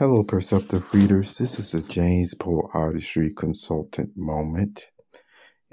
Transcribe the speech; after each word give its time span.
Hello, 0.00 0.24
perceptive 0.24 0.94
readers. 0.94 1.36
This 1.36 1.58
is 1.58 1.74
a 1.74 1.86
James 1.86 2.32
Poe 2.32 2.70
Artistry 2.72 3.34
Consultant 3.36 4.12
moment. 4.16 4.90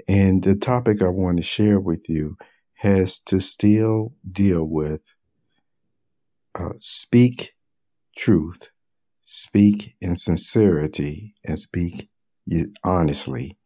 And 0.06 0.44
the 0.44 0.54
topic 0.54 1.00
I 1.00 1.08
want 1.08 1.38
to 1.38 1.42
share 1.42 1.80
with 1.80 2.10
you 2.10 2.36
has 2.74 3.20
to 3.20 3.40
still 3.40 4.12
deal 4.30 4.64
with 4.64 5.14
uh, 6.54 6.74
speak 6.76 7.54
truth, 8.18 8.70
speak 9.22 9.96
in 10.02 10.14
sincerity, 10.14 11.34
and 11.42 11.58
speak 11.58 12.10
honestly. 12.84 13.56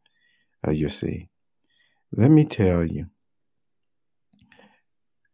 Uh, 0.65 0.71
you 0.71 0.89
see, 0.89 1.29
let 2.13 2.31
me 2.31 2.45
tell 2.45 2.85
you, 2.85 3.07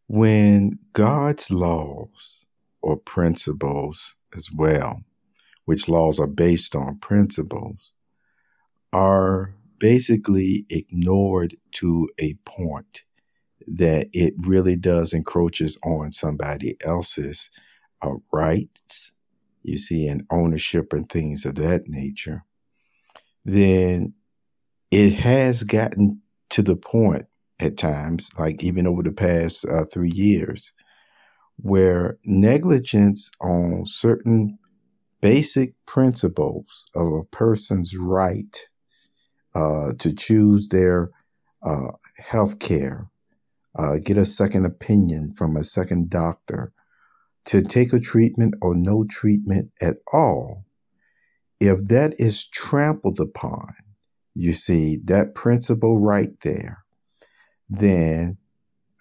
when 0.06 0.78
God's 0.94 1.50
laws 1.50 2.46
or 2.80 2.96
principles 2.96 4.16
as 4.34 4.48
well 4.50 5.02
which 5.68 5.86
laws 5.86 6.18
are 6.18 6.26
based 6.26 6.74
on 6.74 6.98
principles, 6.98 7.92
are 8.94 9.54
basically 9.78 10.64
ignored 10.70 11.54
to 11.72 12.08
a 12.18 12.32
point 12.46 13.02
that 13.66 14.06
it 14.14 14.32
really 14.46 14.76
does 14.76 15.12
encroaches 15.12 15.78
on 15.84 16.10
somebody 16.10 16.74
else's 16.86 17.50
uh, 18.00 18.14
rights, 18.32 19.12
you 19.62 19.76
see, 19.76 20.06
and 20.06 20.24
ownership 20.30 20.94
and 20.94 21.06
things 21.06 21.44
of 21.44 21.56
that 21.56 21.82
nature, 21.86 22.42
then 23.44 24.14
it 24.90 25.12
has 25.16 25.64
gotten 25.64 26.18
to 26.48 26.62
the 26.62 26.76
point 26.76 27.26
at 27.60 27.76
times, 27.76 28.30
like 28.38 28.64
even 28.64 28.86
over 28.86 29.02
the 29.02 29.12
past 29.12 29.66
uh, 29.66 29.84
three 29.92 30.12
years, 30.12 30.72
where 31.56 32.16
negligence 32.24 33.30
on 33.42 33.84
certain 33.84 34.58
basic 35.20 35.74
principles 35.86 36.86
of 36.94 37.06
a 37.12 37.24
person's 37.24 37.96
right 37.96 38.68
uh, 39.54 39.92
to 39.98 40.14
choose 40.14 40.68
their 40.68 41.10
uh, 41.62 41.92
health 42.16 42.58
care, 42.58 43.08
uh, 43.78 43.96
get 44.04 44.16
a 44.16 44.24
second 44.24 44.64
opinion 44.66 45.30
from 45.36 45.56
a 45.56 45.64
second 45.64 46.10
doctor, 46.10 46.72
to 47.44 47.62
take 47.62 47.92
a 47.92 48.00
treatment 48.00 48.54
or 48.60 48.74
no 48.74 49.04
treatment 49.08 49.70
at 49.80 49.96
all, 50.12 50.64
if 51.60 51.84
that 51.86 52.14
is 52.18 52.46
trampled 52.46 53.18
upon, 53.18 53.72
you 54.34 54.52
see, 54.52 54.98
that 55.04 55.34
principle 55.34 56.00
right 56.00 56.38
there, 56.44 56.84
then 57.68 58.38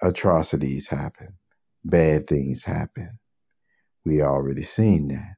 atrocities 0.01 0.87
happen, 0.87 1.37
bad 1.83 2.23
things 2.23 2.63
happen. 2.63 3.19
We 4.05 4.21
already 4.21 4.63
seen 4.63 5.09
that. 5.09 5.36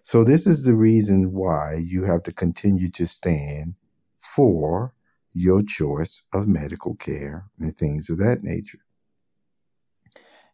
So, 0.00 0.24
this 0.24 0.46
is 0.46 0.64
the 0.64 0.74
reason 0.74 1.32
why 1.32 1.80
you 1.82 2.04
have 2.04 2.22
to 2.24 2.32
continue 2.32 2.88
to 2.90 3.06
stand 3.06 3.74
for 4.16 4.94
your 5.32 5.62
choice 5.62 6.26
of 6.32 6.48
medical 6.48 6.94
care 6.96 7.44
and 7.58 7.74
things 7.74 8.10
of 8.10 8.18
that 8.18 8.42
nature. 8.42 8.78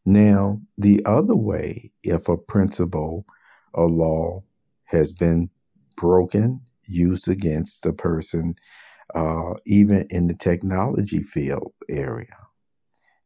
Now, 0.04 0.60
the 0.78 1.02
other 1.04 1.36
way, 1.36 1.92
if 2.02 2.28
a 2.28 2.38
principle 2.38 3.26
or 3.74 3.88
law 3.88 4.42
has 4.84 5.12
been 5.12 5.50
broken, 5.96 6.62
used 6.86 7.28
against 7.28 7.84
a 7.84 7.92
person, 7.92 8.54
uh, 9.14 9.54
even 9.66 10.06
in 10.10 10.26
the 10.26 10.34
technology 10.34 11.22
field 11.22 11.72
area, 11.90 12.36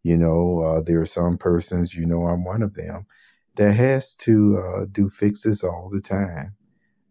you 0.02 0.16
know, 0.16 0.60
uh, 0.60 0.82
there 0.84 1.00
are 1.00 1.06
some 1.06 1.38
persons, 1.38 1.94
you 1.94 2.04
know, 2.04 2.26
I'm 2.26 2.44
one 2.44 2.62
of 2.62 2.74
them, 2.74 3.06
that 3.56 3.72
has 3.72 4.14
to 4.16 4.58
uh, 4.58 4.86
do 4.90 5.08
fixes 5.08 5.62
all 5.62 5.88
the 5.90 6.00
time 6.00 6.56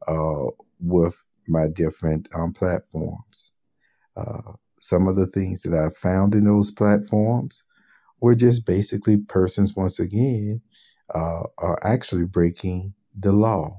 uh, 0.08 0.52
with 0.80 1.23
my 1.47 1.67
different 1.67 2.28
um, 2.36 2.52
platforms. 2.52 3.53
Uh, 4.17 4.53
some 4.80 5.08
of 5.08 5.16
the 5.16 5.28
things 5.28 5.62
that 5.64 5.78
I 5.78 5.89
found 5.95 6.34
in 6.34 6.45
those 6.45 6.72
platforms 6.72 7.63
were 8.19 8.35
just 8.35 8.66
basically 8.66 9.18
persons, 9.18 9.75
once 9.75 10.00
again, 10.00 10.62
uh, 11.13 11.44
are 11.57 11.78
actually 11.84 12.25
breaking 12.25 12.94
the 13.18 13.31
law. 13.31 13.72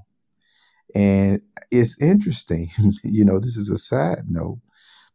And 0.95 1.41
it's 1.71 2.01
interesting, 2.03 2.69
you 3.05 3.25
know, 3.25 3.39
this 3.39 3.57
is 3.57 3.71
a 3.71 3.79
side 3.79 4.25
note, 4.29 4.59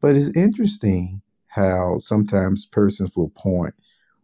but 0.02 0.16
it's 0.16 0.36
interesting 0.36 1.22
how 1.47 1.97
sometimes 2.00 2.66
persons 2.66 3.12
will 3.16 3.30
point, 3.30 3.74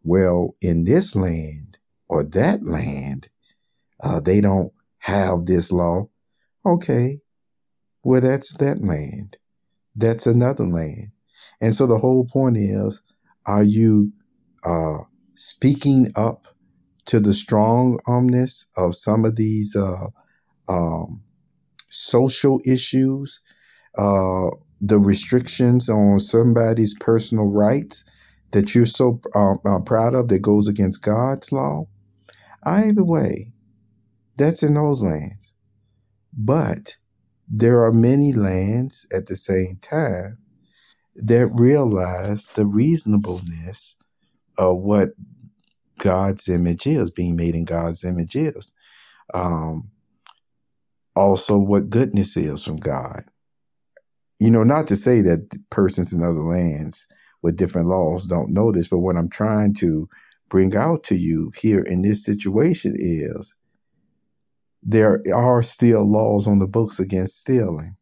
well, 0.03 0.55
in 0.61 0.83
this 0.83 1.15
land, 1.15 1.72
or 2.13 2.23
that 2.23 2.61
land, 2.63 3.29
uh, 4.03 4.19
they 4.19 4.39
don't 4.39 4.71
have 4.99 5.45
this 5.45 5.71
law. 5.71 6.07
Okay, 6.63 7.21
well, 8.03 8.21
that's 8.21 8.55
that 8.59 8.79
land. 8.83 9.37
That's 9.95 10.27
another 10.27 10.65
land. 10.65 11.11
And 11.59 11.73
so 11.73 11.87
the 11.87 11.97
whole 11.97 12.27
point 12.31 12.57
is 12.57 13.01
are 13.47 13.63
you 13.63 14.11
uh, 14.63 14.99
speaking 15.33 16.07
up 16.15 16.45
to 17.05 17.19
the 17.19 17.33
strongness 17.33 18.69
of 18.77 18.95
some 18.95 19.25
of 19.25 19.35
these 19.35 19.75
uh, 19.75 20.07
um, 20.69 21.23
social 21.89 22.61
issues, 22.63 23.41
uh, 23.97 24.49
the 24.79 24.99
restrictions 24.99 25.89
on 25.89 26.19
somebody's 26.19 26.95
personal 26.99 27.45
rights 27.47 28.05
that 28.51 28.75
you're 28.75 28.85
so 28.85 29.19
uh, 29.33 29.79
proud 29.79 30.13
of 30.13 30.29
that 30.29 30.43
goes 30.43 30.67
against 30.67 31.03
God's 31.03 31.51
law? 31.51 31.87
Either 32.65 33.03
way, 33.03 33.51
that's 34.37 34.63
in 34.63 34.73
those 34.73 35.03
lands. 35.03 35.55
But 36.35 36.97
there 37.47 37.83
are 37.83 37.93
many 37.93 38.33
lands 38.33 39.05
at 39.13 39.27
the 39.27 39.35
same 39.35 39.77
time 39.81 40.35
that 41.15 41.47
realize 41.55 42.51
the 42.51 42.65
reasonableness 42.65 44.01
of 44.57 44.77
what 44.77 45.09
God's 46.03 46.49
image 46.49 46.87
is, 46.87 47.11
being 47.11 47.35
made 47.35 47.55
in 47.55 47.65
God's 47.65 48.03
image 48.03 48.35
is. 48.35 48.73
Um, 49.33 49.89
also, 51.15 51.59
what 51.59 51.89
goodness 51.89 52.35
is 52.35 52.63
from 52.63 52.77
God. 52.77 53.23
You 54.39 54.49
know, 54.49 54.63
not 54.63 54.87
to 54.87 54.95
say 54.95 55.21
that 55.21 55.55
persons 55.69 56.11
in 56.11 56.23
other 56.23 56.41
lands 56.41 57.07
with 57.43 57.57
different 57.57 57.87
laws 57.87 58.25
don't 58.25 58.51
know 58.51 58.71
this, 58.71 58.87
but 58.87 58.99
what 58.99 59.15
I'm 59.15 59.29
trying 59.29 59.73
to 59.75 60.07
bring 60.53 60.75
out 60.75 61.03
to 61.03 61.15
you 61.15 61.51
here 61.59 61.81
in 61.81 62.03
this 62.03 62.23
situation 62.23 62.93
is 62.95 63.55
there 64.83 65.19
are 65.33 65.63
still 65.63 66.07
laws 66.07 66.47
on 66.47 66.59
the 66.59 66.67
books 66.67 66.99
against 66.99 67.41
stealing. 67.41 67.97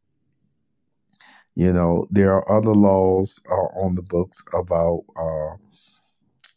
You 1.55 1.71
know, 1.71 2.07
there 2.11 2.33
are 2.33 2.51
other 2.51 2.73
laws 2.73 3.41
uh, 3.49 3.79
on 3.79 3.95
the 3.95 4.01
books 4.01 4.43
about, 4.53 4.99
uh, 5.15 5.55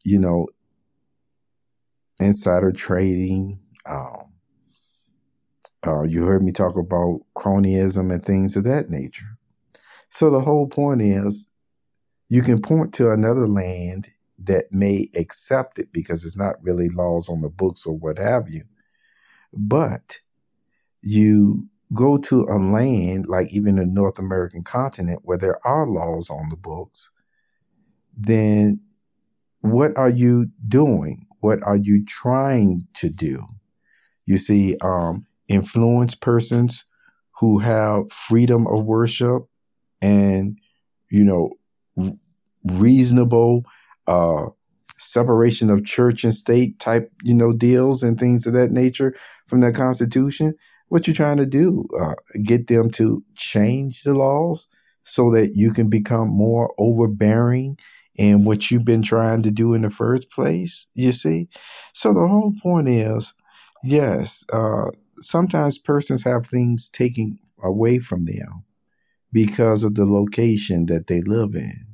you 0.04 0.18
know, 0.18 0.48
insider 2.18 2.72
trading. 2.72 3.60
Um, 3.88 4.32
uh, 5.86 6.02
you 6.08 6.24
heard 6.24 6.42
me 6.42 6.50
talk 6.50 6.76
about 6.76 7.20
cronyism 7.36 8.12
and 8.12 8.24
things 8.24 8.56
of 8.56 8.64
that 8.64 8.90
nature. 8.90 9.38
So 10.08 10.28
the 10.28 10.40
whole 10.40 10.66
point 10.66 11.02
is 11.02 11.48
you 12.30 12.42
can 12.42 12.60
point 12.60 12.92
to 12.94 13.12
another 13.12 13.46
land 13.46 14.08
that 14.38 14.64
may 14.72 15.06
accept 15.16 15.78
it 15.78 15.92
because 15.92 16.24
it's 16.24 16.36
not 16.36 16.62
really 16.62 16.88
laws 16.90 17.28
on 17.28 17.40
the 17.40 17.48
books 17.48 17.86
or 17.86 17.96
what 17.96 18.18
have 18.18 18.48
you. 18.48 18.62
But 19.52 20.18
you 21.02 21.68
go 21.92 22.18
to 22.18 22.40
a 22.48 22.58
land 22.58 23.26
like 23.28 23.52
even 23.52 23.76
the 23.76 23.86
North 23.86 24.18
American 24.18 24.62
continent 24.62 25.20
where 25.22 25.38
there 25.38 25.64
are 25.66 25.86
laws 25.86 26.30
on 26.30 26.48
the 26.50 26.56
books, 26.56 27.10
then 28.16 28.80
what 29.60 29.96
are 29.96 30.10
you 30.10 30.46
doing? 30.68 31.24
What 31.40 31.62
are 31.62 31.76
you 31.76 32.04
trying 32.04 32.80
to 32.94 33.08
do? 33.08 33.42
You 34.26 34.38
see, 34.38 34.76
um, 34.82 35.26
influence 35.48 36.14
persons 36.14 36.84
who 37.38 37.58
have 37.58 38.10
freedom 38.10 38.66
of 38.66 38.84
worship 38.84 39.44
and, 40.00 40.58
you 41.10 41.24
know, 41.24 41.50
reasonable 42.64 43.64
uh, 44.06 44.46
separation 44.98 45.70
of 45.70 45.84
church 45.84 46.24
and 46.24 46.34
state 46.34 46.78
type, 46.78 47.10
you 47.22 47.34
know, 47.34 47.52
deals 47.52 48.02
and 48.02 48.18
things 48.18 48.46
of 48.46 48.52
that 48.54 48.70
nature 48.70 49.14
from 49.46 49.60
the 49.60 49.72
Constitution. 49.72 50.54
What 50.88 51.06
you're 51.06 51.14
trying 51.14 51.38
to 51.38 51.46
do, 51.46 51.86
uh, 51.98 52.14
get 52.42 52.66
them 52.68 52.90
to 52.92 53.24
change 53.34 54.02
the 54.02 54.14
laws 54.14 54.66
so 55.02 55.30
that 55.32 55.52
you 55.54 55.72
can 55.72 55.88
become 55.88 56.28
more 56.28 56.74
overbearing 56.78 57.78
in 58.16 58.44
what 58.44 58.70
you've 58.70 58.84
been 58.84 59.02
trying 59.02 59.42
to 59.42 59.50
do 59.50 59.74
in 59.74 59.82
the 59.82 59.90
first 59.90 60.30
place. 60.30 60.88
You 60.94 61.12
see, 61.12 61.48
so 61.92 62.12
the 62.12 62.26
whole 62.26 62.52
point 62.62 62.88
is, 62.88 63.34
yes, 63.82 64.44
uh, 64.52 64.90
sometimes 65.20 65.78
persons 65.78 66.22
have 66.24 66.46
things 66.46 66.88
taken 66.90 67.32
away 67.62 67.98
from 67.98 68.22
them 68.22 68.64
because 69.32 69.82
of 69.82 69.94
the 69.94 70.06
location 70.06 70.86
that 70.86 71.08
they 71.08 71.20
live 71.22 71.54
in. 71.54 71.86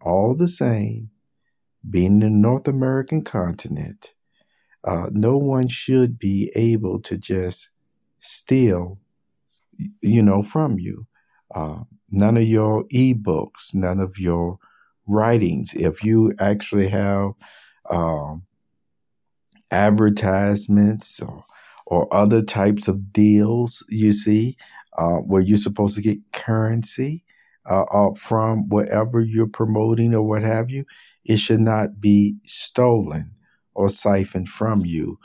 All 0.00 0.34
the 0.34 0.48
same, 0.48 1.10
being 1.88 2.20
the 2.20 2.30
North 2.30 2.68
American 2.68 3.22
continent, 3.22 4.14
uh, 4.84 5.08
no 5.12 5.36
one 5.36 5.68
should 5.68 6.18
be 6.18 6.50
able 6.54 7.00
to 7.02 7.16
just 7.16 7.70
steal, 8.18 8.98
you 10.00 10.22
know, 10.22 10.42
from 10.42 10.78
you. 10.78 11.06
Uh, 11.54 11.80
none 12.10 12.36
of 12.36 12.44
your 12.44 12.84
ebooks, 12.88 13.74
none 13.74 14.00
of 14.00 14.18
your 14.18 14.58
writings. 15.06 15.74
If 15.74 16.04
you 16.04 16.32
actually 16.38 16.88
have 16.88 17.32
um, 17.90 18.44
advertisements 19.70 21.20
or, 21.20 21.44
or 21.86 22.12
other 22.14 22.42
types 22.42 22.88
of 22.88 23.12
deals, 23.12 23.84
you 23.88 24.12
see, 24.12 24.56
uh, 24.98 25.16
where 25.16 25.42
you're 25.42 25.58
supposed 25.58 25.96
to 25.96 26.02
get 26.02 26.18
currency 26.32 27.24
uh, 27.68 27.82
uh, 27.82 28.14
from 28.14 28.68
whatever 28.68 29.20
you're 29.20 29.48
promoting 29.48 30.14
or 30.14 30.22
what 30.22 30.42
have 30.42 30.70
you, 30.70 30.84
it 31.24 31.38
should 31.38 31.60
not 31.60 32.00
be 32.00 32.36
stolen 32.44 33.32
or 33.74 33.88
siphoned 33.88 34.48
from 34.48 34.84
you 34.84 35.18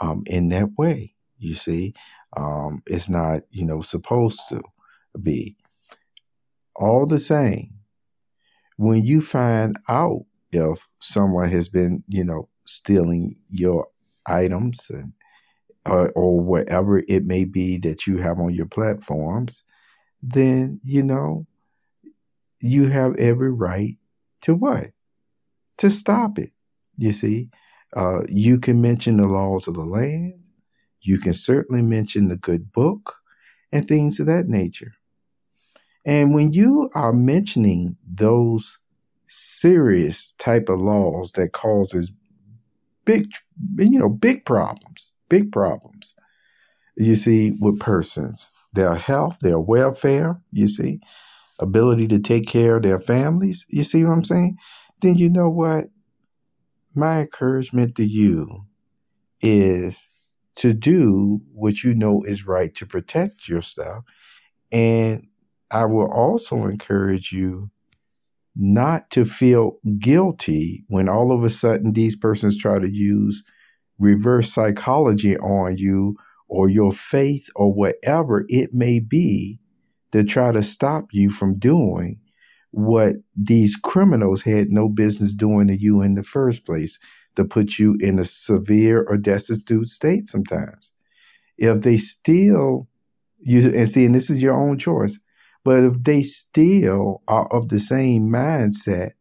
um, 0.00 0.22
in 0.26 0.48
that 0.50 0.70
way. 0.76 1.14
You 1.38 1.54
see, 1.54 1.94
um, 2.36 2.82
it's 2.86 3.08
not, 3.08 3.42
you 3.50 3.64
know, 3.64 3.80
supposed 3.80 4.40
to 4.48 4.62
be. 5.20 5.56
All 6.76 7.06
the 7.06 7.20
same, 7.20 7.70
when 8.76 9.04
you 9.04 9.20
find 9.20 9.78
out 9.88 10.24
if 10.52 10.88
someone 11.00 11.50
has 11.50 11.68
been, 11.68 12.02
you 12.08 12.24
know, 12.24 12.48
stealing 12.64 13.36
your 13.48 13.86
items 14.26 14.90
and 14.90 15.12
or, 15.86 16.10
or 16.12 16.40
whatever 16.40 17.02
it 17.08 17.24
may 17.24 17.44
be 17.44 17.78
that 17.78 18.06
you 18.06 18.16
have 18.18 18.38
on 18.38 18.54
your 18.54 18.66
platforms, 18.66 19.64
then 20.22 20.80
you 20.82 21.02
know 21.02 21.46
you 22.60 22.88
have 22.88 23.14
every 23.16 23.52
right 23.52 23.98
to 24.40 24.54
what 24.54 24.86
to 25.78 25.90
stop 25.90 26.38
it. 26.38 26.50
You 26.96 27.12
see, 27.12 27.50
uh, 27.96 28.22
you 28.28 28.58
can 28.58 28.80
mention 28.80 29.16
the 29.16 29.26
laws 29.26 29.68
of 29.68 29.74
the 29.74 29.84
land. 29.84 30.48
You 31.00 31.18
can 31.18 31.32
certainly 31.32 31.82
mention 31.82 32.28
the 32.28 32.36
good 32.36 32.72
book 32.72 33.14
and 33.72 33.86
things 33.86 34.20
of 34.20 34.26
that 34.26 34.46
nature. 34.46 34.92
And 36.04 36.34
when 36.34 36.52
you 36.52 36.90
are 36.94 37.12
mentioning 37.12 37.96
those 38.06 38.78
serious 39.26 40.34
type 40.36 40.68
of 40.68 40.80
laws 40.80 41.32
that 41.32 41.52
causes 41.52 42.12
big, 43.04 43.26
you 43.78 43.98
know, 43.98 44.08
big 44.08 44.44
problems, 44.44 45.14
big 45.28 45.50
problems, 45.50 46.16
you 46.96 47.14
see, 47.14 47.52
with 47.60 47.80
persons, 47.80 48.50
their 48.72 48.94
health, 48.94 49.38
their 49.40 49.58
welfare, 49.58 50.40
you 50.52 50.68
see, 50.68 51.00
ability 51.58 52.08
to 52.08 52.20
take 52.20 52.46
care 52.46 52.76
of 52.76 52.82
their 52.82 53.00
families, 53.00 53.66
you 53.70 53.82
see 53.82 54.04
what 54.04 54.12
I'm 54.12 54.24
saying? 54.24 54.58
Then 55.00 55.16
you 55.16 55.30
know 55.30 55.50
what? 55.50 55.86
My 56.94 57.20
encouragement 57.22 57.96
to 57.96 58.04
you 58.04 58.66
is 59.40 60.08
to 60.56 60.72
do 60.72 61.40
what 61.52 61.82
you 61.82 61.94
know 61.94 62.22
is 62.22 62.46
right 62.46 62.74
to 62.76 62.86
protect 62.86 63.48
yourself. 63.48 64.04
And 64.72 65.26
I 65.70 65.86
will 65.86 66.10
also 66.10 66.64
encourage 66.64 67.32
you 67.32 67.70
not 68.56 69.10
to 69.10 69.24
feel 69.24 69.78
guilty 69.98 70.84
when 70.88 71.08
all 71.08 71.32
of 71.32 71.42
a 71.42 71.50
sudden 71.50 71.92
these 71.92 72.16
persons 72.16 72.56
try 72.56 72.78
to 72.78 72.88
use 72.88 73.42
reverse 73.98 74.52
psychology 74.52 75.36
on 75.38 75.76
you 75.76 76.16
or 76.48 76.68
your 76.68 76.92
faith 76.92 77.48
or 77.56 77.72
whatever 77.72 78.44
it 78.48 78.70
may 78.72 79.00
be 79.00 79.58
to 80.12 80.22
try 80.22 80.52
to 80.52 80.62
stop 80.62 81.06
you 81.12 81.30
from 81.30 81.58
doing 81.58 82.20
what 82.74 83.16
these 83.36 83.76
criminals 83.76 84.42
had 84.42 84.70
no 84.70 84.88
business 84.88 85.34
doing 85.34 85.68
to 85.68 85.76
you 85.76 86.02
in 86.02 86.14
the 86.14 86.22
first 86.22 86.66
place 86.66 86.98
to 87.36 87.44
put 87.44 87.78
you 87.78 87.96
in 88.00 88.18
a 88.18 88.24
severe 88.24 89.04
or 89.08 89.16
destitute 89.16 89.88
state 89.88 90.26
sometimes. 90.26 90.94
If 91.56 91.82
they 91.82 91.96
still 91.96 92.88
you 93.44 93.72
and 93.74 93.88
see, 93.88 94.06
and 94.06 94.14
this 94.14 94.30
is 94.30 94.42
your 94.42 94.54
own 94.54 94.78
choice, 94.78 95.20
but 95.64 95.84
if 95.84 96.02
they 96.02 96.22
still 96.22 97.22
are 97.28 97.46
of 97.52 97.68
the 97.68 97.78
same 97.78 98.28
mindset 98.28 99.12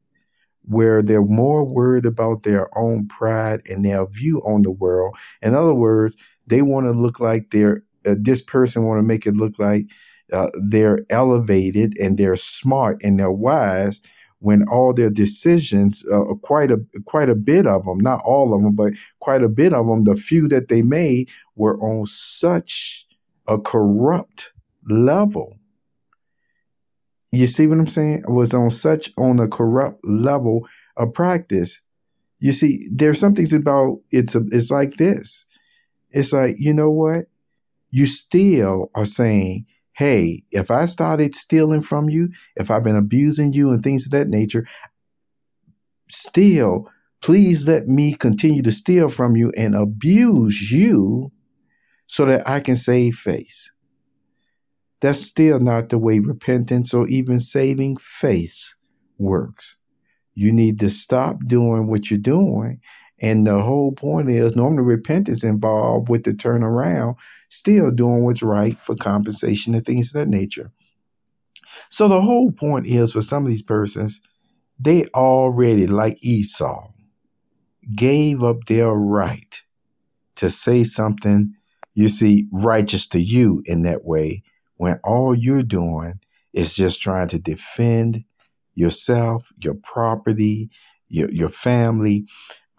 where 0.63 1.01
they're 1.01 1.25
more 1.25 1.65
worried 1.65 2.05
about 2.05 2.44
their 2.44 2.75
own 2.77 3.07
pride 3.07 3.61
and 3.69 3.83
their 3.83 4.07
view 4.07 4.41
on 4.45 4.61
the 4.61 4.71
world, 4.71 5.15
in 5.41 5.53
other 5.53 5.75
words, 5.75 6.15
they 6.47 6.61
want 6.61 6.85
to 6.85 6.91
look 6.91 7.19
like 7.19 7.51
they're 7.51 7.83
uh, 8.05 8.15
this 8.19 8.44
person 8.44 8.83
want 8.83 9.00
to 9.00 9.03
make 9.03 9.25
it 9.25 9.35
look 9.35 9.57
like 9.59 9.85
uh, 10.33 10.50
they're 10.68 11.06
elevated 11.09 11.97
and 12.00 12.18
they're 12.18 12.35
smart 12.35 13.01
and 13.03 13.19
they're 13.19 13.31
wise 13.31 14.01
when 14.39 14.68
all 14.68 14.94
their 14.94 15.09
decisions, 15.09 16.06
uh, 16.12 16.25
quite 16.41 16.69
a 16.69 16.77
quite 17.06 17.30
a 17.30 17.35
bit 17.35 17.65
of 17.65 17.85
them, 17.85 18.00
not 18.00 18.21
all 18.25 18.53
of 18.53 18.62
them, 18.62 18.75
but 18.75 18.94
quite 19.19 19.41
a 19.41 19.47
bit 19.47 19.74
of 19.74 19.88
them, 19.88 20.03
the 20.03 20.15
few 20.15 20.50
that 20.50 20.68
they 20.68 20.81
made 20.81 21.30
were 21.56 21.80
on 21.80 22.06
such 22.06 23.07
a 23.47 23.57
corrupt 23.57 24.51
level 24.89 25.57
you 27.33 27.47
see 27.47 27.65
what 27.65 27.79
I'm 27.79 27.88
saying? 27.88 28.25
Was 28.27 28.53
on 28.53 28.69
such 28.69 29.09
on 29.18 29.39
a 29.39 29.47
corrupt 29.47 30.06
level 30.06 30.68
of 30.97 31.13
practice. 31.13 31.81
You 32.39 32.51
see, 32.51 32.88
there's 32.91 33.19
some 33.19 33.33
things 33.33 33.53
about 33.53 34.01
it's 34.12 34.36
a, 34.36 34.41
it's 34.51 34.69
like 34.69 34.97
this. 34.97 35.47
It's 36.12 36.31
like, 36.31 36.57
you 36.59 36.75
know 36.75 36.91
what? 36.91 37.25
You 37.89 38.06
still 38.06 38.91
are 38.94 39.06
saying, 39.06 39.65
hey, 39.93 40.43
if 40.51 40.71
I 40.71 40.85
started 40.85 41.35
stealing 41.35 41.81
from 41.81 42.09
you, 42.09 42.29
if 42.55 42.71
I've 42.71 42.83
been 42.83 42.95
abusing 42.95 43.53
you 43.53 43.71
and 43.71 43.81
things 43.81 44.07
of 44.07 44.11
that 44.11 44.27
nature, 44.27 44.65
still, 46.09 46.89
please 47.21 47.67
let 47.67 47.87
me 47.87 48.13
continue 48.13 48.63
to 48.63 48.71
steal 48.71 49.09
from 49.09 49.35
you 49.35 49.51
and 49.55 49.75
abuse 49.75 50.71
you 50.71 51.31
so 52.07 52.25
that 52.25 52.47
I 52.47 52.59
can 52.59 52.75
save 52.75 53.15
face. 53.15 53.71
That's 55.01 55.19
still 55.19 55.59
not 55.59 55.89
the 55.89 55.97
way 55.97 56.19
repentance 56.19 56.93
or 56.93 57.07
even 57.07 57.39
saving 57.39 57.97
face 57.97 58.77
works. 59.17 59.77
You 60.33 60.51
need 60.51 60.79
to 60.79 60.89
stop 60.89 61.39
doing 61.45 61.87
what 61.87 62.09
you're 62.09 62.19
doing. 62.19 62.79
And 63.23 63.47
the 63.47 63.61
whole 63.61 63.93
point 63.93 64.29
is 64.29 64.57
normally 64.57 64.83
repentance 64.83 65.45
involved 65.45 66.09
with 66.09 66.25
the 66.25 66.31
turnaround, 66.31 67.15
still 67.47 67.89
doing 67.89 68.25
what's 68.25 68.43
right 68.43 68.75
for 68.75 68.95
compensation 68.95 69.73
and 69.73 69.85
things 69.85 70.13
of 70.13 70.19
that 70.19 70.27
nature. 70.27 70.69
So 71.89 72.09
the 72.09 72.19
whole 72.19 72.51
point 72.51 72.85
is 72.85 73.13
for 73.13 73.21
some 73.21 73.43
of 73.43 73.49
these 73.49 73.61
persons, 73.61 74.21
they 74.77 75.05
already, 75.15 75.87
like 75.87 76.17
Esau, 76.21 76.91
gave 77.95 78.43
up 78.43 78.65
their 78.65 78.91
right 78.91 79.63
to 80.35 80.49
say 80.49 80.83
something, 80.83 81.53
you 81.93 82.09
see, 82.09 82.49
righteous 82.51 83.07
to 83.09 83.21
you 83.21 83.63
in 83.65 83.83
that 83.83 84.03
way 84.03 84.43
when 84.75 84.99
all 85.05 85.33
you're 85.33 85.63
doing 85.63 86.19
is 86.51 86.75
just 86.75 87.01
trying 87.01 87.29
to 87.29 87.39
defend 87.39 88.25
yourself, 88.75 89.50
your 89.63 89.75
property, 89.75 90.69
your, 91.07 91.31
your 91.31 91.50
family. 91.50 92.25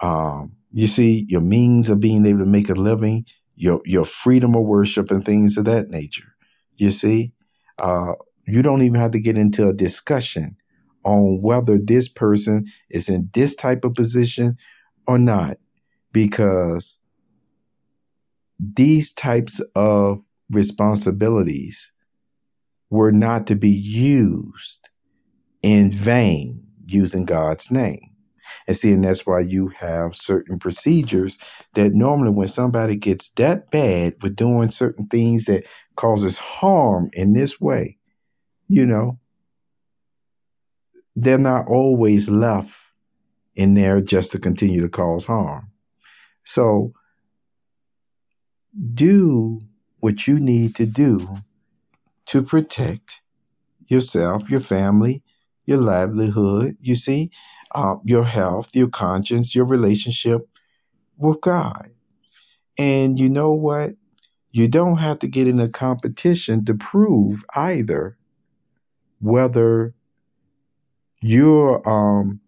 Um, 0.01 0.53
you 0.73 0.87
see, 0.87 1.25
your 1.29 1.41
means 1.41 1.89
of 1.91 2.01
being 2.01 2.27
able 2.27 2.41
to 2.41 2.47
make 2.47 2.69
a 2.69 2.75
living, 2.75 3.27
your, 3.57 3.81
your 3.85 4.05
freedom 4.05 4.55
of 4.55 4.65
worship, 4.65 5.11
and 5.11 5.23
things 5.23 5.57
of 5.57 5.67
that 5.67 5.89
nature. 5.89 6.35
You 6.77 6.91
see, 6.91 7.33
uh, 7.79 8.15
you 8.47 8.63
don't 8.63 8.83
even 8.83 9.01
have 9.01 9.13
to 9.13 9.21
get 9.21 9.37
into 9.37 9.69
a 9.69 9.75
discussion 9.75 10.57
on 11.05 11.41
whether 11.43 11.79
this 11.79 12.09
person 12.09 12.67
is 12.91 13.09
in 13.09 13.31
this 13.33 13.55
type 13.57 13.85
of 13.85 13.95
position 13.95 14.57
or 15.07 15.19
not, 15.19 15.59
because 16.13 16.99
these 18.59 19.13
types 19.13 19.61
of 19.75 20.23
responsibilities 20.51 21.93
were 22.91 23.13
not 23.13 23.47
to 23.49 23.55
be 23.55 23.71
used 23.71 24.89
in 25.63 25.91
vain 25.91 26.67
using 26.87 27.25
God's 27.25 27.71
name. 27.71 28.14
And 28.67 28.77
see, 28.77 28.93
and 28.93 29.05
that's 29.05 29.27
why 29.27 29.41
you 29.41 29.69
have 29.69 30.15
certain 30.17 30.59
procedures 30.59 31.39
that 31.75 31.93
normally 31.93 32.33
when 32.33 32.49
somebody 32.49 32.97
gets 32.97 33.31
that 33.33 33.71
bad 33.71 34.15
with 34.23 34.37
doing 34.37 34.71
certain 34.71 35.07
things 35.07 35.47
that 35.47 35.65
causes 35.97 36.39
harm 36.39 37.11
in 37.13 37.35
this 37.35 37.61
way, 37.61 37.99
you 38.69 38.87
know, 38.87 39.19
they're 41.15 41.39
not 41.39 41.69
always 41.69 42.31
left 42.31 42.75
in 43.55 43.75
there 43.75 44.01
just 44.01 44.33
to 44.33 44.39
continue 44.39 44.81
to 44.81 44.89
cause 44.89 45.27
harm. 45.27 45.71
So 46.45 46.93
do 48.95 49.61
what 50.01 50.27
you 50.27 50.41
need 50.41 50.75
to 50.77 50.87
do 50.87 51.27
to 52.27 52.43
protect 52.43 53.21
yourself, 53.87 54.51
your 54.51 54.61
family, 54.61 55.23
your 55.67 55.79
livelihood, 55.79 56.77
you 56.81 56.95
see, 56.95 57.31
uh, 57.75 57.97
your 58.05 58.25
health, 58.25 58.75
your 58.75 58.89
conscience, 58.89 59.55
your 59.55 59.67
relationship 59.67 60.43
with 61.17 61.41
God. 61.41 61.91
And 62.79 63.19
you 63.19 63.29
know 63.29 63.53
what? 63.53 63.95
You 64.53 64.69
don't 64.69 64.99
have 64.99 65.19
to 65.21 65.29
get 65.29 65.49
in 65.49 65.61
a 65.61 65.69
competition 65.69 66.65
to 66.67 66.75
prove 66.75 67.45
either 67.55 68.17
whether 69.21 69.95
you're 71.21 71.89
um, 71.89 72.41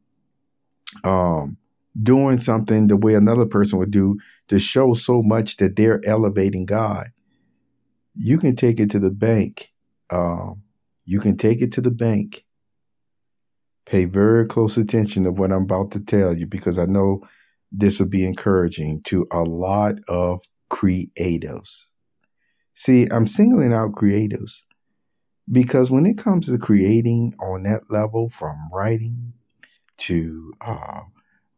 um, 1.04 1.56
doing 2.00 2.36
something 2.36 2.86
the 2.86 2.96
way 2.96 3.14
another 3.14 3.46
person 3.46 3.78
would 3.78 3.90
do 3.90 4.18
to 4.48 4.58
show 4.58 4.94
so 4.94 5.22
much 5.22 5.56
that 5.56 5.76
they're 5.76 6.00
elevating 6.06 6.66
God 6.66 7.06
you 8.16 8.38
can 8.38 8.56
take 8.56 8.80
it 8.80 8.90
to 8.92 8.98
the 8.98 9.10
bank. 9.10 9.72
Um, 10.10 10.62
you 11.04 11.20
can 11.20 11.36
take 11.36 11.60
it 11.60 11.72
to 11.72 11.80
the 11.80 11.90
bank. 11.90 12.44
Pay 13.86 14.04
very 14.04 14.46
close 14.46 14.76
attention 14.76 15.24
to 15.24 15.30
what 15.30 15.52
I'm 15.52 15.62
about 15.62 15.92
to 15.92 16.00
tell 16.00 16.36
you 16.36 16.46
because 16.46 16.78
I 16.78 16.86
know 16.86 17.22
this 17.70 18.00
will 18.00 18.08
be 18.08 18.24
encouraging 18.24 19.02
to 19.06 19.26
a 19.30 19.42
lot 19.42 19.94
of 20.08 20.42
creatives. 20.70 21.92
See, 22.74 23.06
I'm 23.10 23.26
singling 23.26 23.72
out 23.72 23.92
creatives 23.92 24.62
because 25.50 25.90
when 25.90 26.04
it 26.04 26.18
comes 26.18 26.48
to 26.48 26.58
creating 26.58 27.34
on 27.40 27.62
that 27.62 27.90
level, 27.90 28.28
from 28.28 28.56
writing 28.72 29.32
to 29.98 30.52
uh, 30.60 31.00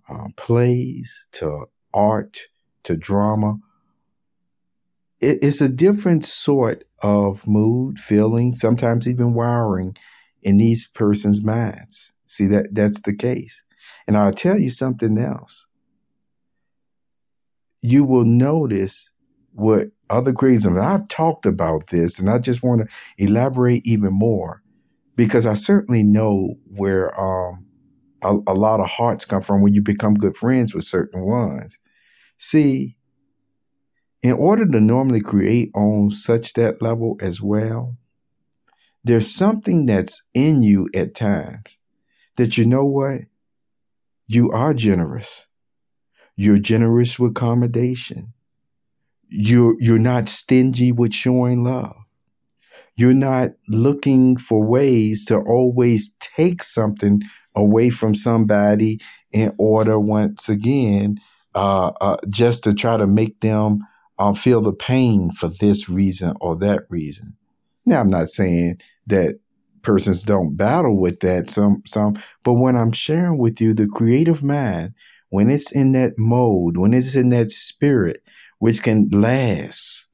uh, 0.09 0.29
plays 0.37 1.29
to 1.33 1.67
art 1.95 2.39
to 2.85 2.97
drama, 2.97 3.59
it, 5.21 5.39
it's 5.43 5.61
a 5.61 5.69
different 5.69 6.25
sort 6.25 6.85
of 7.03 7.47
mood, 7.49 7.99
feeling, 7.99 8.53
sometimes 8.53 9.09
even 9.09 9.35
wiring 9.35 9.97
in 10.43 10.59
these 10.59 10.89
persons' 10.89 11.45
minds. 11.45 12.13
See 12.29 12.47
that 12.49 12.69
that's 12.73 13.03
the 13.03 13.15
case. 13.15 13.65
And 14.07 14.17
I'll 14.17 14.33
tell 14.33 14.59
you 14.59 14.71
something 14.71 15.19
else. 15.19 15.67
You 17.81 18.05
will 18.05 18.25
notice 18.25 19.13
what 19.53 19.89
other 20.11 20.33
creeds, 20.33 20.67
and 20.67 20.79
I've 20.79 21.09
talked 21.09 21.47
about 21.47 21.89
this, 21.89 22.19
and 22.19 22.29
I 22.29 22.39
just 22.39 22.63
want 22.63 22.83
to 22.83 22.97
elaborate 23.19 23.87
even 23.87 24.13
more 24.13 24.63
because 25.17 25.47
I 25.47 25.55
certainly 25.55 26.03
know 26.03 26.55
where 26.65 27.19
um, 27.19 27.67
a, 28.23 28.37
a 28.47 28.55
lot 28.55 28.81
of 28.81 28.87
hearts 28.87 29.25
come 29.25 29.43
from 29.43 29.63
when 29.63 29.75
you 29.75 29.83
become 29.83 30.15
good 30.15 30.37
friends 30.37 30.75
with 30.75 30.85
certain 30.85 31.25
ones. 31.25 31.79
See, 32.37 32.97
in 34.23 34.33
order 34.33 34.67
to 34.67 34.81
normally 34.81 35.21
create 35.21 35.71
on 35.75 36.11
such 36.11 36.55
that 36.55 36.83
level 36.83 37.17
as 37.21 37.41
well, 37.41 37.97
there's 39.05 39.33
something 39.35 39.85
that's 39.87 40.29
in 40.35 40.63
you 40.63 40.89
at 40.95 41.15
times 41.15 41.79
that 42.39 42.57
you 42.57 42.65
know 42.65 42.85
what? 42.85 43.21
You 44.29 44.53
are 44.53 44.73
generous. 44.73 45.49
You're 46.37 46.61
generous 46.61 47.19
with 47.19 47.33
accommodation. 47.33 48.33
You're, 49.29 49.75
you're 49.79 49.99
not 49.99 50.29
stingy 50.29 50.93
with 50.93 51.13
showing 51.13 51.65
love. 51.65 51.97
You're 52.95 53.13
not 53.13 53.51
looking 53.69 54.37
for 54.37 54.65
ways 54.65 55.25
to 55.27 55.37
always 55.37 56.17
take 56.21 56.63
something 56.63 57.23
away 57.57 57.91
from 57.91 58.15
somebody 58.15 59.01
in 59.33 59.53
order, 59.59 59.99
once 59.99 60.49
again, 60.49 61.19
uh, 61.55 61.93
uh, 62.01 62.17
just 62.31 62.65
to 62.65 62.73
try 62.73 62.97
to 62.97 63.07
make 63.07 63.41
them 63.41 63.81
uh, 64.19 64.33
feel 64.33 64.61
the 64.61 64.73
pain 64.73 65.33
for 65.33 65.49
this 65.49 65.89
reason 65.89 66.35
or 66.41 66.57
that 66.57 66.85
reason. 66.89 67.37
Now, 67.85 68.01
I'm 68.01 68.09
not 68.09 68.29
saying 68.29 68.81
that 69.09 69.39
persons 69.89 70.23
don't 70.23 70.57
battle 70.57 71.01
with 71.01 71.21
that 71.21 71.51
some 71.51 71.83
some 71.87 72.15
but 72.45 72.55
when 72.55 72.77
i'm 72.77 72.93
sharing 72.93 73.39
with 73.39 73.61
you 73.61 73.75
the 73.75 73.89
creative 73.89 74.43
mind 74.43 74.93
when 75.31 75.51
it's 75.51 75.73
in 75.73 75.93
that 75.93 76.13
mode 76.19 76.77
when 76.77 76.95
it's 76.95 77.17
in 77.17 77.31
that 77.31 77.51
spirit 77.51 78.19
which 78.59 78.83
can 78.83 79.09
last 79.11 80.11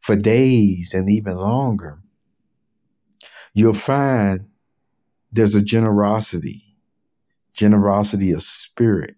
for 0.00 0.16
days 0.16 0.94
and 0.94 1.10
even 1.10 1.36
longer 1.36 1.98
you'll 3.54 3.74
find 3.74 4.46
there's 5.32 5.54
a 5.54 5.62
generosity 5.62 6.68
generosity 7.58 8.30
of 8.32 8.42
spirit 8.42 9.16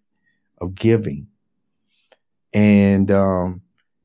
of 0.60 0.74
giving. 0.74 1.28
And 2.54 3.10
um, 3.10 3.62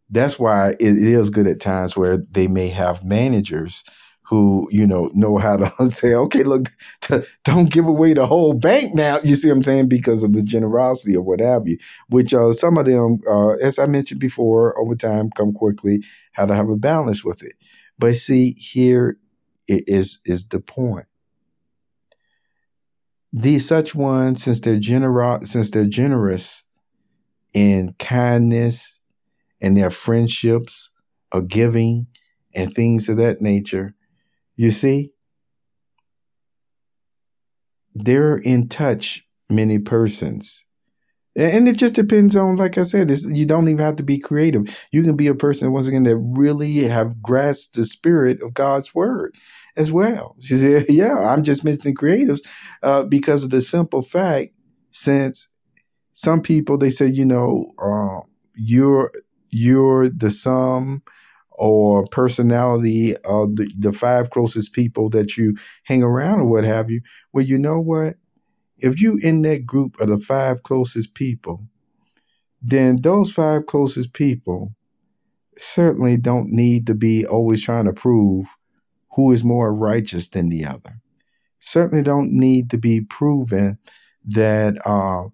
that's 0.10 0.40
why 0.40 0.72
it 0.72 0.82
is 0.82 1.30
good 1.30 1.48
at 1.48 1.62
times 1.62 1.98
where 1.98 2.18
they 2.18 2.48
may 2.48 2.68
have 2.68 3.04
managers 3.04 3.84
who 4.26 4.68
you 4.72 4.88
know 4.88 5.10
know 5.14 5.38
how 5.38 5.58
to 5.58 5.86
say, 5.92 6.14
okay, 6.14 6.44
look, 6.44 6.68
t- 7.02 7.22
don't 7.44 7.72
give 7.72 7.86
away 7.86 8.14
the 8.14 8.26
whole 8.26 8.58
bank 8.58 8.96
now. 8.96 9.20
You 9.24 9.36
see 9.36 9.50
what 9.50 9.58
I'm 9.58 9.64
saying? 9.64 9.90
Because 9.90 10.24
of 10.24 10.34
the 10.34 10.44
generosity 10.44 11.16
or 11.16 11.24
what 11.24 11.40
have 11.40 11.68
you. 11.68 11.78
Which 12.10 12.34
uh, 12.34 12.54
some 12.54 12.78
of 12.78 12.86
them, 12.86 13.20
uh, 13.30 13.54
as 13.62 13.80
I 13.80 13.86
mentioned 13.86 14.20
before, 14.20 14.78
over 14.80 14.96
time 14.96 15.30
come 15.32 15.54
quickly. 15.54 16.04
How 16.34 16.46
to 16.46 16.56
have 16.56 16.70
a 16.70 16.76
balance 16.76 17.24
with 17.24 17.44
it. 17.44 17.54
But 17.98 18.16
see, 18.16 18.56
here 18.58 19.18
is 19.68 20.22
is 20.26 20.50
the 20.50 20.60
point. 20.60 21.06
These 23.32 23.68
such 23.68 23.96
ones, 23.96 24.44
since 24.44 24.62
they're 24.62 24.80
generous, 24.80 25.52
since 25.52 25.72
they're 25.72 25.86
generous 25.86 26.64
in 27.54 27.94
kindness 28.00 29.02
and 29.62 29.78
their 29.78 29.90
friendships, 29.90 30.92
or 31.32 31.42
giving, 31.42 32.08
and 32.54 32.72
things 32.72 33.08
of 33.10 33.18
that 33.18 33.42
nature 33.42 33.94
you 34.56 34.72
see, 34.72 35.12
they're 37.94 38.38
in 38.38 38.68
touch, 38.68 39.26
many 39.50 39.80
persons. 39.80 40.66
And 41.38 41.68
it 41.68 41.76
just 41.76 41.96
depends 41.96 42.36
on, 42.36 42.56
like 42.56 42.78
I 42.78 42.84
said, 42.84 43.12
you 43.28 43.46
don't 43.46 43.68
even 43.68 43.84
have 43.84 43.98
to 43.98 44.04
be 44.04 44.20
creative. 44.20 44.88
You 44.92 45.04
can 45.04 45.18
be 45.18 45.28
a 45.28 45.36
person, 45.36 45.74
once 45.74 45.88
again, 45.88 46.04
that 46.04 46.16
really 46.18 46.76
have 46.84 47.22
grasped 47.22 47.76
the 47.76 47.86
spirit 47.86 48.42
of 48.42 48.54
God's 48.54 48.96
word 48.96 49.36
as 49.76 49.92
well. 49.92 50.36
She 50.42 50.56
said, 50.56 50.86
yeah, 50.88 51.18
I'm 51.18 51.44
just 51.44 51.66
mentioning 51.66 51.96
creatives 51.96 52.40
uh, 52.84 53.04
because 53.04 53.44
of 53.44 53.50
the 53.50 53.60
simple 53.60 54.02
fact, 54.02 54.54
since 54.92 55.50
some 56.14 56.42
people, 56.42 56.78
they 56.78 56.90
say, 56.90 57.08
you 57.08 57.26
know, 57.26 57.74
uh, 57.80 58.22
you're, 58.56 59.12
you're 59.50 60.08
the 60.08 60.30
sum 60.30 61.04
or 61.58 62.06
personality 62.08 63.16
of 63.26 63.56
the, 63.56 63.72
the 63.78 63.92
five 63.92 64.30
closest 64.30 64.74
people 64.74 65.10
that 65.10 65.38
you 65.38 65.56
hang 65.84 66.04
around 66.04 66.42
or 66.42 66.46
what 66.46 66.64
have 66.64 66.90
you, 66.90 67.02
well, 67.34 67.46
you 67.46 67.58
know 67.58 67.80
what? 67.80 68.16
If 68.78 69.02
you 69.02 69.18
in 69.22 69.42
that 69.44 69.66
group 69.66 70.00
of 70.00 70.10
the 70.10 70.18
five 70.18 70.64
closest 70.64 71.14
people, 71.14 71.62
then 72.62 72.98
those 73.02 73.32
five 73.32 73.66
closest 73.68 74.14
people 74.14 74.74
certainly 75.58 76.18
don't 76.18 76.50
need 76.50 76.88
to 76.88 76.96
be 76.96 77.26
always 77.26 77.64
trying 77.64 77.86
to 77.86 77.94
prove 77.94 78.46
who 79.16 79.32
is 79.32 79.44
more 79.44 79.74
righteous 79.74 80.30
than 80.30 80.50
the 80.50 80.66
other. 80.66 81.00
Certainly 81.60 82.04
don't 82.04 82.32
need 82.32 82.70
to 82.72 82.78
be 82.78 83.02
proven 83.02 83.78
that 84.28 84.76
uh 84.86 85.26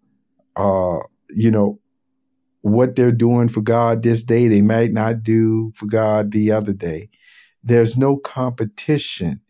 uh 0.60 1.00
you 1.30 1.50
know 1.50 1.80
what 2.62 2.96
they're 2.96 3.12
doing 3.12 3.50
for 3.50 3.62
God 3.62 4.04
this 4.04 4.24
day, 4.24 4.48
they 4.48 4.62
might 4.62 4.92
not 4.92 5.24
do 5.24 5.72
for 5.76 5.88
God 5.88 6.32
the 6.32 6.52
other 6.52 6.74
day. 6.74 7.10
There's 7.64 7.98
no 7.98 8.18
competition 8.18 9.42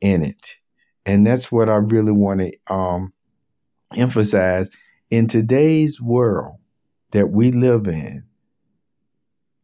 in 0.00 0.22
it. 0.22 0.56
And 1.06 1.26
that's 1.26 1.50
what 1.50 1.68
I 1.68 1.76
really 1.76 2.12
want 2.12 2.40
to 2.40 2.52
um, 2.72 3.12
emphasize. 3.96 4.70
In 5.10 5.26
today's 5.26 6.00
world 6.00 6.56
that 7.10 7.30
we 7.30 7.52
live 7.52 7.86
in, 7.86 8.24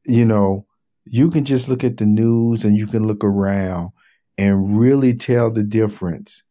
you 0.07 0.25
know, 0.25 0.67
you 1.05 1.31
can 1.31 1.45
just 1.45 1.69
look 1.69 1.85
at 1.85 1.97
the 1.97 2.07
news 2.07 2.65
and 2.65 2.77
you 2.77 2.87
can 2.87 3.07
look 3.07 3.25
around 3.25 3.91
and 4.37 4.79
really 4.79 5.17
tell 5.17 5.51
the 5.51 5.65
difference 5.65 6.43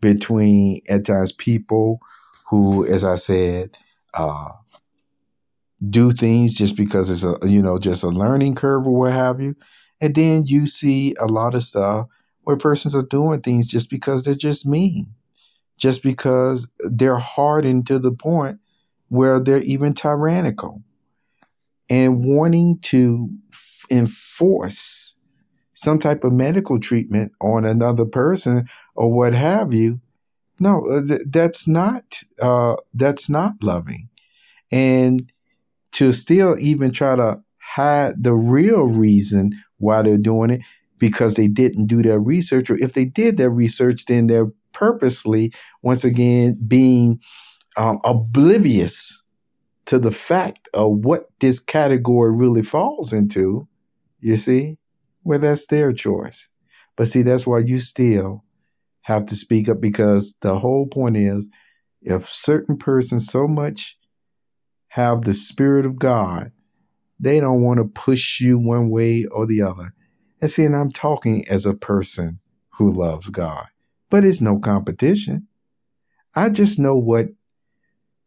between, 0.00 0.80
at 0.88 1.06
times, 1.06 1.32
people 1.32 2.00
who, 2.48 2.86
as 2.86 3.04
I 3.04 3.16
said, 3.16 3.76
uh, 4.14 4.48
do 5.88 6.12
things 6.12 6.52
just 6.52 6.76
because 6.76 7.08
it's 7.08 7.24
a 7.24 7.48
you 7.48 7.62
know 7.62 7.78
just 7.78 8.02
a 8.02 8.08
learning 8.08 8.54
curve 8.54 8.86
or 8.86 8.96
what 8.96 9.12
have 9.12 9.40
you. 9.40 9.56
And 10.00 10.14
then 10.14 10.46
you 10.46 10.66
see 10.66 11.14
a 11.20 11.26
lot 11.26 11.54
of 11.54 11.62
stuff 11.62 12.06
where 12.42 12.56
persons 12.56 12.94
are 12.94 13.02
doing 13.02 13.40
things 13.40 13.68
just 13.68 13.90
because 13.90 14.24
they're 14.24 14.34
just 14.34 14.66
mean 14.66 15.14
just 15.76 16.02
because 16.02 16.70
they're 16.80 17.18
hardened 17.18 17.86
to 17.86 17.98
the 17.98 18.12
point 18.12 18.60
where 19.08 19.40
they're 19.40 19.62
even 19.62 19.94
tyrannical. 19.94 20.82
And 21.88 22.24
wanting 22.24 22.78
to 22.82 23.28
f- 23.52 23.82
enforce 23.90 25.16
some 25.74 25.98
type 25.98 26.22
of 26.22 26.32
medical 26.32 26.78
treatment 26.78 27.32
on 27.40 27.64
another 27.64 28.04
person 28.04 28.68
or 28.94 29.12
what 29.12 29.32
have 29.32 29.72
you 29.72 30.00
no 30.60 30.84
uh, 30.84 31.04
th- 31.04 31.22
that's 31.26 31.66
not 31.66 32.20
uh, 32.40 32.76
that's 32.94 33.28
not 33.28 33.54
loving. 33.62 34.08
And 34.70 35.32
to 35.92 36.12
still 36.12 36.56
even 36.58 36.90
try 36.90 37.16
to 37.16 37.42
hide 37.58 38.22
the 38.22 38.34
real 38.34 38.88
reason 38.88 39.50
why 39.78 40.02
they're 40.02 40.18
doing 40.18 40.50
it 40.50 40.62
because 40.98 41.34
they 41.34 41.48
didn't 41.48 41.86
do 41.86 42.02
their 42.02 42.20
research 42.20 42.70
or 42.70 42.76
if 42.76 42.92
they 42.92 43.04
did 43.04 43.36
their 43.36 43.50
research 43.50 44.06
then 44.06 44.26
they're 44.26 44.50
purposely 44.72 45.52
once 45.82 46.04
again 46.04 46.56
being 46.66 47.18
um, 47.76 47.98
oblivious 48.04 49.24
to 49.86 49.98
the 49.98 50.10
fact 50.10 50.68
of 50.74 51.04
what 51.04 51.28
this 51.40 51.58
category 51.58 52.34
really 52.34 52.62
falls 52.62 53.12
into 53.12 53.66
you 54.20 54.36
see? 54.36 54.76
Well 55.24 55.38
that's 55.38 55.66
their 55.66 55.92
choice. 55.92 56.48
But 56.96 57.08
see 57.08 57.22
that's 57.22 57.46
why 57.46 57.60
you 57.60 57.78
still 57.78 58.44
have 59.02 59.26
to 59.26 59.36
speak 59.36 59.68
up 59.68 59.80
because 59.80 60.38
the 60.42 60.58
whole 60.58 60.86
point 60.86 61.16
is 61.16 61.50
if 62.02 62.26
certain 62.26 62.76
persons 62.76 63.26
so 63.26 63.46
much 63.46 63.96
have 64.90 65.22
the 65.22 65.32
Spirit 65.32 65.86
of 65.86 65.98
God, 65.98 66.50
they 67.20 67.38
don't 67.38 67.62
want 67.62 67.78
to 67.78 67.84
push 67.84 68.40
you 68.40 68.58
one 68.58 68.90
way 68.90 69.24
or 69.26 69.46
the 69.46 69.62
other. 69.62 69.94
And 70.40 70.50
see, 70.50 70.64
and 70.64 70.74
I'm 70.74 70.90
talking 70.90 71.46
as 71.48 71.64
a 71.64 71.74
person 71.74 72.40
who 72.70 72.90
loves 72.90 73.28
God, 73.28 73.66
but 74.10 74.24
it's 74.24 74.40
no 74.40 74.58
competition. 74.58 75.46
I 76.34 76.50
just 76.50 76.78
know 76.78 76.96
what 76.96 77.28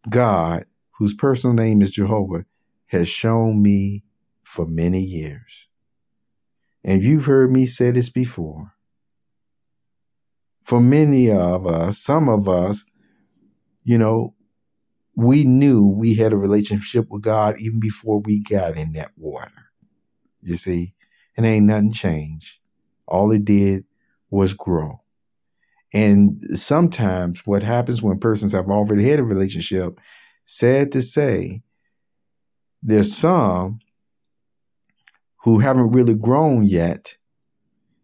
God, 0.09 0.65
whose 0.97 1.13
personal 1.13 1.53
name 1.53 1.81
is 1.81 1.91
Jehovah, 1.91 2.45
has 2.87 3.09
shown 3.09 3.61
me 3.61 4.03
for 4.43 4.65
many 4.65 5.01
years. 5.01 5.67
And 6.83 7.03
you've 7.03 7.25
heard 7.25 7.51
me 7.51 7.65
say 7.65 7.91
this 7.91 8.09
before. 8.09 8.73
For 10.61 10.79
many 10.79 11.29
of 11.29 11.67
us, 11.67 11.97
some 11.97 12.29
of 12.29 12.47
us, 12.47 12.85
you 13.83 13.97
know, 13.97 14.33
we 15.15 15.43
knew 15.43 15.85
we 15.85 16.15
had 16.15 16.33
a 16.33 16.37
relationship 16.37 17.09
with 17.09 17.23
God 17.23 17.59
even 17.59 17.79
before 17.79 18.19
we 18.19 18.41
got 18.41 18.77
in 18.77 18.93
that 18.93 19.11
water. 19.15 19.51
You 20.41 20.57
see, 20.57 20.93
and 21.37 21.45
ain't 21.45 21.67
nothing 21.67 21.93
changed. 21.93 22.59
All 23.07 23.31
it 23.31 23.45
did 23.45 23.85
was 24.29 24.53
grow. 24.53 25.01
And 25.93 26.41
sometimes 26.57 27.43
what 27.45 27.61
happens 27.61 28.01
when 28.01 28.19
persons 28.19 28.51
have 28.53 28.69
already 28.69 29.07
had 29.07 29.19
a 29.19 29.23
relationship, 29.23 29.99
sad 30.45 30.91
to 30.93 31.01
say, 31.01 31.61
there's 32.81 33.15
some 33.15 33.79
who 35.43 35.59
haven't 35.59 35.91
really 35.91 36.15
grown 36.15 36.65
yet. 36.65 37.15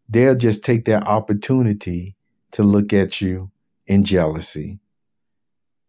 They'll 0.08 0.36
just 0.36 0.64
take 0.64 0.86
that 0.86 1.08
opportunity 1.08 2.16
to 2.52 2.64
look 2.64 2.94
at 2.94 3.22
you 3.22 3.52
in 3.88 4.04
jealousy. 4.04 4.80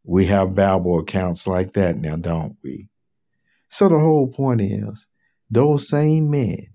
We 0.04 0.26
have 0.26 0.56
Bible 0.56 0.98
accounts 0.98 1.46
like 1.46 1.72
that 1.74 1.96
now, 1.96 2.16
don't 2.16 2.56
we? 2.62 2.88
So 3.68 3.88
the 3.88 3.98
whole 3.98 4.28
point 4.28 4.60
is 4.60 5.08
those 5.50 5.88
same 5.88 6.30
men, 6.30 6.66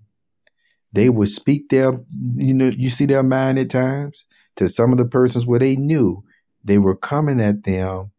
they 0.92 1.08
would 1.08 1.28
speak 1.28 1.68
their, 1.68 1.92
you 2.16 2.54
know, 2.54 2.66
you 2.68 2.88
see 2.88 3.06
their 3.06 3.22
mind 3.22 3.58
at 3.58 3.70
times 3.70 4.26
to 4.56 4.68
some 4.68 4.92
of 4.92 4.98
the 4.98 5.04
persons 5.06 5.46
where 5.46 5.58
they 5.58 5.76
knew 5.76 6.22
they 6.64 6.78
were 6.78 6.96
coming 6.96 7.40
at 7.40 7.64
them 7.64 8.10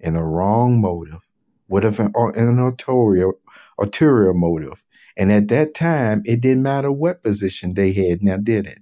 in 0.00 0.16
a 0.16 0.24
wrong 0.24 0.80
motive, 0.80 1.20
with 1.68 1.84
an, 1.84 2.12
an 2.16 2.58
ulterior, 2.58 3.32
ulterior 3.78 4.34
motive. 4.34 4.84
And 5.16 5.30
at 5.30 5.48
that 5.48 5.74
time, 5.74 6.22
it 6.24 6.40
didn't 6.40 6.64
matter 6.64 6.90
what 6.90 7.22
position 7.22 7.74
they 7.74 7.92
had. 7.92 8.22
Now, 8.22 8.36
did 8.36 8.66
it? 8.66 8.80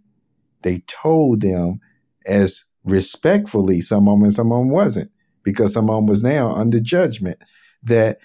They 0.62 0.78
told 0.86 1.42
them 1.42 1.80
as 2.24 2.64
respectfully, 2.84 3.80
some 3.80 4.08
of 4.08 4.18
them 4.18 4.24
and 4.24 4.32
some 4.32 4.50
of 4.50 4.58
them 4.60 4.70
wasn't, 4.70 5.10
because 5.42 5.72
someone 5.72 6.06
was 6.06 6.22
now 6.22 6.52
under 6.52 6.80
judgment 6.80 7.38
that 7.82 8.18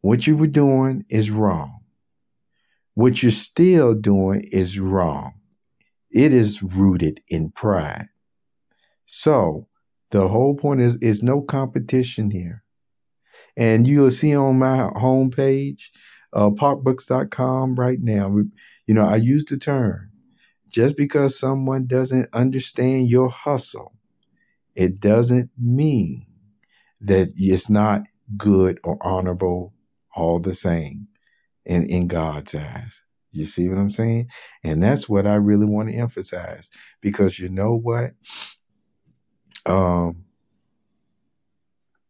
what 0.00 0.26
you 0.26 0.36
were 0.36 0.46
doing 0.46 1.04
is 1.08 1.30
wrong. 1.30 1.80
What 2.94 3.22
you're 3.22 3.32
still 3.32 3.94
doing 3.94 4.44
is 4.52 4.78
wrong. 4.78 5.34
It 6.10 6.32
is 6.32 6.62
rooted 6.62 7.22
in 7.28 7.50
pride. 7.50 8.08
So 9.04 9.68
the 10.10 10.26
whole 10.28 10.56
point 10.56 10.80
is 10.80 10.96
is 10.96 11.22
no 11.22 11.42
competition 11.42 12.30
here. 12.30 12.62
And 13.56 13.86
you'll 13.86 14.10
see 14.10 14.34
on 14.34 14.58
my 14.58 14.90
homepage, 14.96 15.90
uh, 16.32 16.50
popbooks.com 16.50 17.74
right 17.74 17.98
now, 18.00 18.36
you 18.86 18.94
know, 18.94 19.04
I 19.04 19.16
use 19.16 19.44
the 19.44 19.56
term 19.56 20.10
just 20.70 20.96
because 20.96 21.38
someone 21.38 21.86
doesn't 21.86 22.28
understand 22.32 23.08
your 23.08 23.28
hustle, 23.28 23.92
it 24.80 24.98
doesn't 24.98 25.50
mean 25.58 26.24
that 27.02 27.30
it's 27.36 27.68
not 27.68 28.06
good 28.38 28.80
or 28.82 28.96
honorable 29.06 29.74
all 30.16 30.38
the 30.38 30.54
same 30.54 31.06
in, 31.66 31.84
in 31.84 32.08
God's 32.08 32.54
eyes. 32.54 33.04
You 33.30 33.44
see 33.44 33.68
what 33.68 33.76
I'm 33.76 33.90
saying? 33.90 34.30
And 34.64 34.82
that's 34.82 35.06
what 35.06 35.26
I 35.26 35.34
really 35.34 35.66
want 35.66 35.90
to 35.90 35.96
emphasize 35.96 36.70
because 37.02 37.38
you 37.38 37.50
know 37.50 37.74
what? 37.74 38.12
Um, 39.66 40.24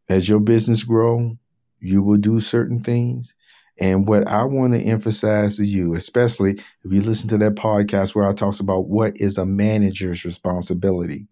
as 0.08 0.28
your 0.28 0.38
business 0.38 0.84
grow, 0.84 1.36
you 1.80 2.04
will 2.04 2.18
do 2.18 2.38
certain 2.38 2.80
things. 2.80 3.34
And 3.80 4.06
what 4.06 4.28
I 4.28 4.44
want 4.44 4.74
to 4.74 4.80
emphasize 4.80 5.56
to 5.56 5.64
you, 5.64 5.96
especially 5.96 6.52
if 6.52 6.64
you 6.84 7.00
listen 7.00 7.30
to 7.30 7.38
that 7.38 7.56
podcast 7.56 8.14
where 8.14 8.28
I 8.28 8.32
talks 8.32 8.60
about 8.60 8.86
what 8.86 9.20
is 9.20 9.38
a 9.38 9.44
manager's 9.44 10.24
responsibility. 10.24 11.26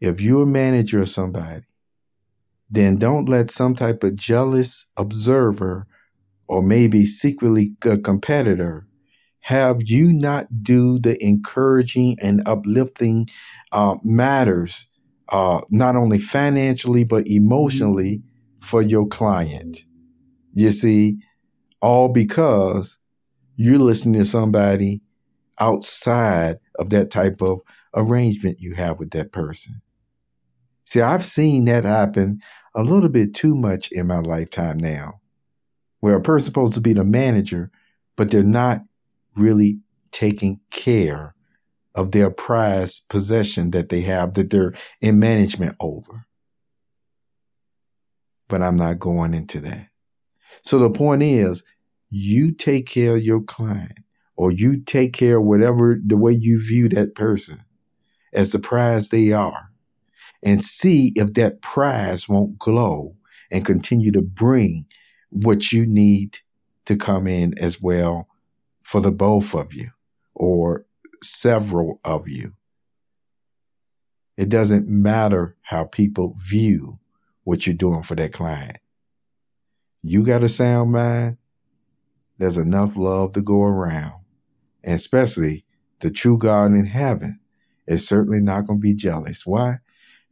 If 0.00 0.22
you're 0.22 0.44
a 0.44 0.46
manager 0.46 1.02
of 1.02 1.10
somebody, 1.10 1.66
then 2.70 2.96
don't 2.96 3.28
let 3.28 3.50
some 3.50 3.74
type 3.74 4.02
of 4.02 4.16
jealous 4.16 4.90
observer 4.96 5.86
or 6.48 6.62
maybe 6.62 7.04
secretly 7.04 7.76
a 7.84 7.98
competitor 7.98 8.86
have 9.40 9.82
you 9.82 10.12
not 10.12 10.46
do 10.62 10.98
the 10.98 11.22
encouraging 11.22 12.16
and 12.22 12.42
uplifting 12.46 13.28
uh, 13.72 13.96
matters 14.02 14.88
uh, 15.28 15.60
not 15.70 15.96
only 15.96 16.18
financially 16.18 17.04
but 17.04 17.26
emotionally 17.26 18.22
for 18.58 18.80
your 18.80 19.06
client. 19.06 19.84
You 20.54 20.70
see 20.70 21.18
all 21.82 22.08
because 22.08 22.98
you're 23.56 23.78
listening 23.78 24.20
to 24.20 24.24
somebody 24.24 25.02
outside 25.58 26.58
of 26.78 26.88
that 26.90 27.10
type 27.10 27.42
of 27.42 27.60
arrangement 27.94 28.60
you 28.60 28.74
have 28.74 28.98
with 28.98 29.10
that 29.10 29.32
person 29.32 29.80
see 30.90 31.00
i've 31.00 31.24
seen 31.24 31.64
that 31.64 31.84
happen 31.84 32.40
a 32.74 32.82
little 32.82 33.08
bit 33.08 33.34
too 33.34 33.54
much 33.54 33.90
in 33.92 34.06
my 34.06 34.20
lifetime 34.20 34.78
now 34.78 35.20
where 36.00 36.16
a 36.16 36.22
person's 36.22 36.46
supposed 36.46 36.74
to 36.74 36.80
be 36.80 36.92
the 36.92 37.04
manager, 37.04 37.70
but 38.16 38.30
they're 38.30 38.42
not 38.42 38.80
really 39.36 39.80
taking 40.10 40.60
care 40.70 41.34
of 41.94 42.12
their 42.12 42.30
prized 42.30 43.08
possession 43.08 43.70
that 43.72 43.88
they 43.90 44.00
have 44.00 44.34
that 44.34 44.50
they're 44.50 44.72
in 45.00 45.18
management 45.18 45.76
over. 45.80 46.26
But 48.48 48.62
I'm 48.62 48.76
not 48.76 48.98
going 48.98 49.34
into 49.34 49.60
that. 49.60 49.88
So 50.62 50.78
the 50.78 50.90
point 50.90 51.22
is, 51.22 51.64
you 52.08 52.52
take 52.52 52.86
care 52.86 53.16
of 53.16 53.22
your 53.22 53.42
client 53.42 53.98
or 54.36 54.50
you 54.50 54.82
take 54.82 55.12
care 55.12 55.38
of 55.38 55.44
whatever 55.44 55.98
the 56.04 56.16
way 56.16 56.32
you 56.32 56.60
view 56.66 56.88
that 56.88 57.14
person 57.14 57.58
as 58.32 58.50
the 58.50 58.58
prize 58.58 59.10
they 59.10 59.32
are 59.32 59.69
and 60.42 60.62
see 60.62 61.12
if 61.16 61.34
that 61.34 61.62
prize 61.62 62.28
won't 62.28 62.58
glow 62.58 63.14
and 63.50 63.64
continue 63.64 64.12
to 64.12 64.22
bring 64.22 64.86
what 65.30 65.72
you 65.72 65.86
need 65.86 66.38
to 66.86 66.96
come 66.96 67.26
in 67.26 67.56
as 67.58 67.80
well 67.80 68.26
for 68.82 69.00
the 69.00 69.12
both 69.12 69.54
of 69.54 69.72
you 69.74 69.88
or 70.34 70.84
several 71.22 72.00
of 72.04 72.28
you. 72.28 72.52
It 74.36 74.48
doesn't 74.48 74.88
matter 74.88 75.56
how 75.60 75.84
people 75.84 76.34
view 76.38 76.98
what 77.44 77.66
you're 77.66 77.76
doing 77.76 78.02
for 78.02 78.14
that 78.14 78.32
client. 78.32 78.78
You 80.02 80.24
got 80.24 80.42
a 80.42 80.48
sound 80.48 80.92
mind, 80.92 81.36
there's 82.38 82.56
enough 82.56 82.96
love 82.96 83.32
to 83.32 83.42
go 83.42 83.60
around. 83.60 84.14
And 84.82 84.94
especially 84.94 85.64
the 86.00 86.10
true 86.10 86.38
God 86.38 86.72
in 86.72 86.86
heaven 86.86 87.38
is 87.86 88.08
certainly 88.08 88.40
not 88.40 88.66
going 88.66 88.80
to 88.80 88.82
be 88.82 88.94
jealous. 88.94 89.44
Why? 89.44 89.76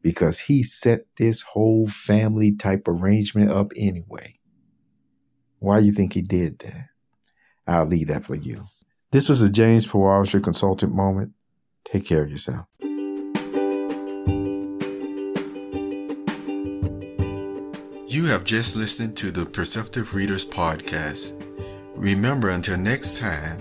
Because 0.02 0.40
he 0.40 0.62
set 0.62 1.06
this 1.16 1.42
whole 1.42 1.86
family 1.86 2.54
type 2.54 2.86
arrangement 2.86 3.50
up 3.50 3.72
anyway. 3.76 4.34
Why 5.58 5.80
do 5.80 5.86
you 5.86 5.92
think 5.92 6.12
he 6.12 6.22
did 6.22 6.60
that? 6.60 6.86
I'll 7.66 7.86
leave 7.86 8.08
that 8.08 8.22
for 8.22 8.36
you. 8.36 8.62
This 9.10 9.28
was 9.28 9.42
a 9.42 9.50
James 9.50 9.86
Poe 9.86 10.04
Artistry 10.04 10.40
consultant 10.40 10.94
moment. 10.94 11.32
Take 11.84 12.06
care 12.06 12.22
of 12.22 12.30
yourself. 12.30 12.66
You 18.06 18.24
have 18.26 18.44
just 18.44 18.76
listened 18.76 19.16
to 19.18 19.30
the 19.30 19.46
Perceptive 19.46 20.14
Readers 20.14 20.44
Podcast. 20.44 21.42
Remember, 21.94 22.50
until 22.50 22.78
next 22.78 23.18
time, 23.18 23.60